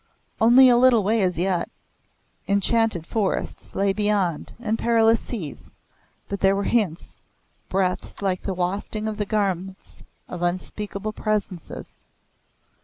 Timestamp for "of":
9.07-9.17, 10.27-10.41